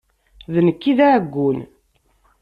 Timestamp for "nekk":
0.67-0.83